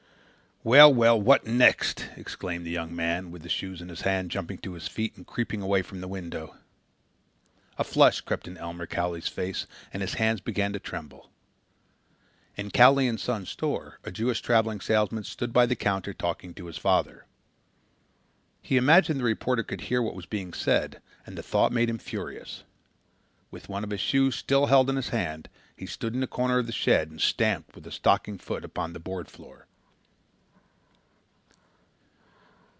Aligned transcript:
"Well, 0.63 0.93
well, 0.93 1.19
what 1.19 1.47
next!" 1.47 2.07
exclaimed 2.15 2.67
the 2.67 2.69
young 2.69 2.95
man 2.95 3.31
with 3.31 3.41
the 3.41 3.49
shoes 3.49 3.81
in 3.81 3.89
his 3.89 4.01
hand, 4.01 4.29
jumping 4.29 4.59
to 4.59 4.73
his 4.73 4.87
feet 4.87 5.15
and 5.17 5.25
creeping 5.25 5.63
away 5.63 5.81
from 5.81 6.01
the 6.01 6.07
window. 6.07 6.55
A 7.79 7.83
flush 7.83 8.21
crept 8.21 8.47
into 8.47 8.61
Elmer 8.61 8.85
Cowley's 8.85 9.27
face 9.27 9.65
and 9.91 10.01
his 10.03 10.13
hands 10.13 10.39
began 10.39 10.71
to 10.73 10.77
tremble. 10.79 11.31
In 12.55 12.69
Cowley 12.69 13.17
& 13.17 13.17
Son's 13.17 13.49
store 13.49 13.97
a 14.03 14.11
Jewish 14.11 14.39
traveling 14.41 14.81
salesman 14.81 15.23
stood 15.23 15.51
by 15.51 15.65
the 15.65 15.75
counter 15.75 16.13
talking 16.13 16.53
to 16.53 16.67
his 16.67 16.77
father. 16.77 17.25
He 18.61 18.77
imagined 18.77 19.19
the 19.19 19.23
reporter 19.23 19.63
could 19.63 19.81
hear 19.81 20.03
what 20.03 20.13
was 20.13 20.27
being 20.27 20.53
said 20.53 21.01
and 21.25 21.35
the 21.35 21.41
thought 21.41 21.71
made 21.71 21.89
him 21.89 21.97
furious. 21.97 22.61
With 23.49 23.67
one 23.67 23.83
of 23.83 23.89
the 23.89 23.97
shoes 23.97 24.35
still 24.35 24.67
held 24.67 24.91
in 24.91 24.95
his 24.95 25.09
hand 25.09 25.49
he 25.75 25.87
stood 25.87 26.13
in 26.13 26.21
a 26.21 26.27
corner 26.27 26.59
of 26.59 26.67
the 26.67 26.71
shed 26.71 27.09
and 27.09 27.19
stamped 27.19 27.73
with 27.73 27.87
a 27.87 27.91
stockinged 27.91 28.43
foot 28.43 28.63
upon 28.63 28.93
the 28.93 28.99
board 28.99 29.27
floor. 29.27 29.65